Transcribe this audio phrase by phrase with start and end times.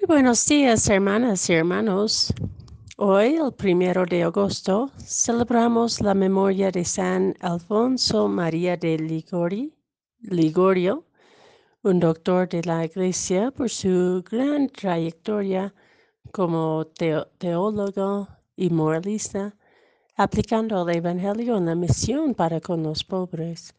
[0.00, 2.32] Muy buenos días, hermanas y hermanos.
[2.98, 9.74] Hoy, el primero de agosto, celebramos la memoria de San Alfonso María de Ligori,
[10.20, 11.04] Ligorio,
[11.82, 15.74] un doctor de la Iglesia por su gran trayectoria
[16.30, 16.86] como
[17.38, 19.56] teólogo y moralista,
[20.16, 23.74] aplicando el Evangelio en la misión para con los pobres.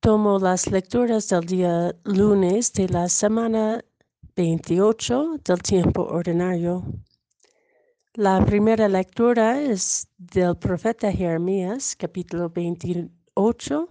[0.00, 3.84] Tomo las lecturas del día lunes de la semana
[4.36, 6.84] 28 del tiempo ordinario.
[8.14, 13.88] La primera lectura es del profeta Jeremías, capítulo 28,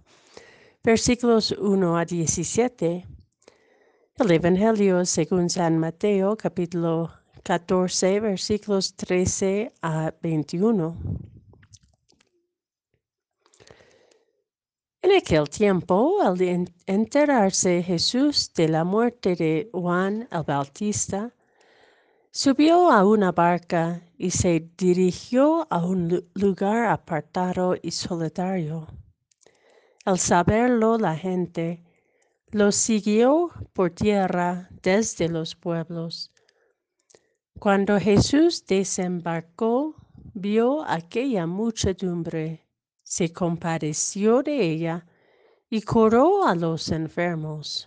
[0.83, 3.05] versículos 1 a 17.
[4.17, 7.11] El Evangelio según San Mateo, capítulo
[7.43, 10.97] 14, versículos 13 a 21.
[15.09, 16.39] En aquel tiempo, al
[16.85, 21.33] enterarse Jesús de la muerte de Juan el Bautista,
[22.29, 28.87] subió a una barca y se dirigió a un lugar apartado y solitario.
[30.05, 31.83] Al saberlo la gente,
[32.51, 36.31] lo siguió por tierra desde los pueblos.
[37.57, 39.95] Cuando Jesús desembarcó,
[40.35, 42.68] vio aquella muchedumbre
[43.09, 45.03] se compadeció de ella
[45.67, 47.85] y curó a los enfermos.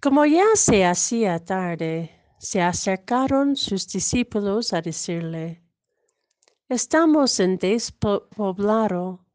[0.00, 5.60] Como ya se hacía tarde, se acercaron sus discípulos a decirle,
[6.68, 9.26] estamos en despoblado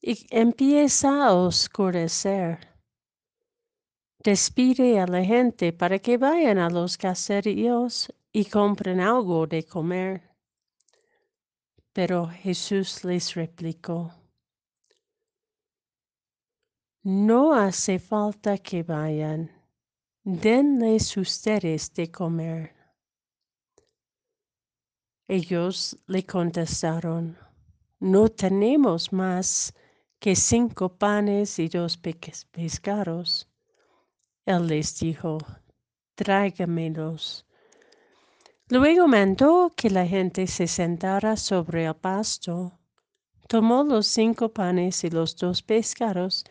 [0.00, 2.76] y empieza a oscurecer.
[4.22, 10.35] Despide a la gente para que vayan a los caseríos y compren algo de comer.
[11.96, 14.12] Pero Jesús les replicó,
[17.02, 19.50] no hace falta que vayan,
[20.22, 22.74] denles ustedes de comer.
[25.26, 27.34] Ellos le contestaron,
[27.98, 29.72] no tenemos más
[30.18, 33.48] que cinco panes y dos pescados.
[34.44, 35.38] Él les dijo,
[36.14, 37.45] tráigamelos.
[38.68, 42.76] Luego mandó que la gente se sentara sobre el pasto.
[43.46, 46.44] Tomó los cinco panes y los dos pescados,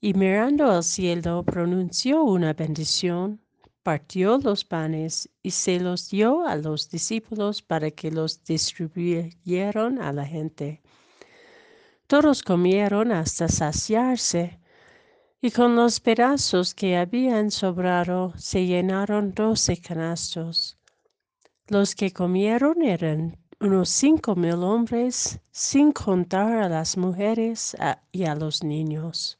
[0.00, 3.40] y mirando al cielo pronunció una bendición,
[3.82, 10.12] partió los panes y se los dio a los discípulos para que los distribuyeran a
[10.12, 10.82] la gente.
[12.06, 14.60] Todos comieron hasta saciarse,
[15.42, 20.79] y con los pedazos que habían sobrado se llenaron doce canastos.
[21.70, 27.76] Los que comieron eran unos cinco mil hombres, sin contar a las mujeres
[28.10, 29.38] y a los niños.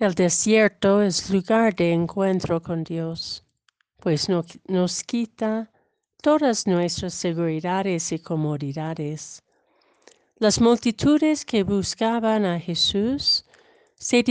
[0.00, 3.44] El desierto es lugar de encuentro con Dios,
[4.00, 5.70] pues nos quita
[6.20, 9.44] todas nuestras seguridades y comodidades.
[10.40, 13.44] Las multitudes que buscaban a Jesús
[14.02, 14.24] se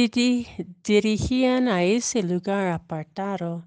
[0.84, 3.66] dirigían a ese lugar apartado,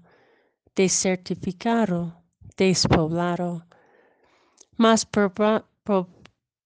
[0.75, 2.21] desertificado,
[2.55, 3.65] despoblado.
[4.77, 5.03] Más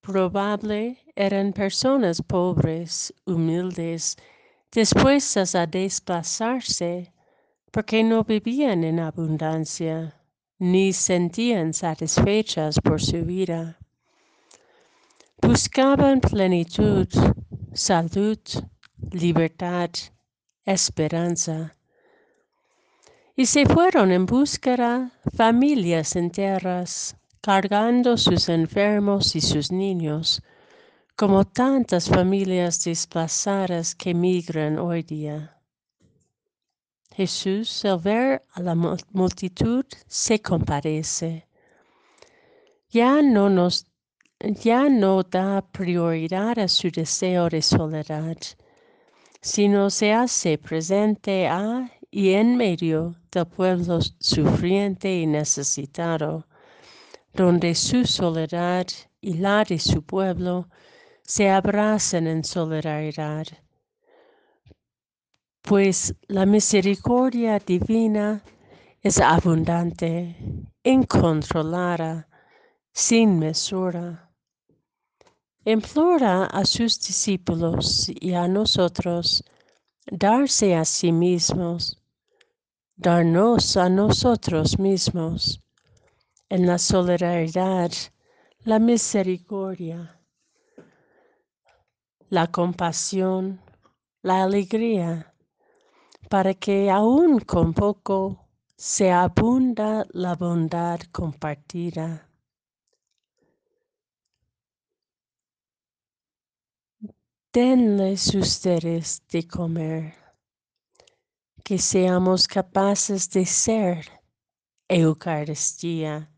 [0.01, 4.17] probable eran personas pobres, humildes,
[4.73, 7.13] dispuestas a desplazarse
[7.71, 10.21] porque no vivían en abundancia
[10.57, 13.79] ni sentían satisfechas por su vida.
[15.41, 17.07] Buscaban plenitud,
[17.71, 18.37] salud,
[19.11, 19.89] libertad,
[20.65, 21.75] esperanza.
[23.35, 30.41] Y se fueron en búsqueda familias enteras, cargando sus enfermos y sus niños,
[31.15, 35.57] como tantas familias desplazadas que migran hoy día.
[37.15, 41.47] Jesús, al ver a la multitud, se compadece.
[42.89, 43.85] Ya no nos
[44.41, 48.37] ya no da prioridad a su deseo de soledad,
[49.41, 56.47] sino se hace presente a y en medio del pueblo sufriente y necesitado,
[57.33, 58.87] donde su soledad
[59.21, 60.67] y la de su pueblo
[61.23, 63.45] se abrazan en solidaridad.
[65.61, 68.43] Pues la misericordia divina
[69.01, 70.35] es abundante,
[70.83, 72.27] incontrolada,
[72.91, 74.28] sin mesura
[75.71, 79.43] implora a sus discípulos y a nosotros
[80.05, 82.01] darse a sí mismos,
[82.95, 85.61] darnos a nosotros mismos,
[86.49, 87.91] en la solidaridad,
[88.63, 90.19] la misericordia,
[92.29, 93.61] la compasión,
[94.21, 95.33] la alegría,
[96.29, 102.28] para que aún con poco se abunda la bondad compartida.
[107.51, 110.13] Denles ustedes de comer,
[111.63, 114.05] que seamos capaces de ser
[114.87, 116.29] Eucaristía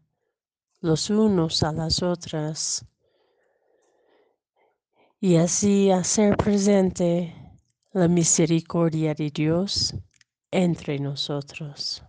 [0.80, 2.86] los unos a las otras
[5.20, 7.36] y así hacer presente
[7.92, 9.94] la misericordia de Dios
[10.50, 12.02] entre nosotros.